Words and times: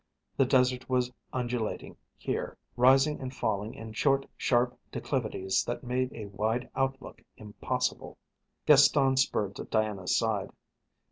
The 0.35 0.45
desert 0.47 0.89
was 0.89 1.13
undulating 1.31 1.95
here, 2.17 2.57
rising 2.75 3.21
and 3.21 3.31
falling 3.31 3.75
in 3.75 3.93
short, 3.93 4.25
sharp 4.35 4.75
declivities 4.91 5.63
that 5.65 5.83
made 5.83 6.11
a 6.15 6.25
wide 6.25 6.71
outlook 6.75 7.21
impossible. 7.37 8.17
Gaston 8.65 9.15
spurred 9.15 9.57
to 9.57 9.65
Diana's 9.65 10.17
side. 10.17 10.49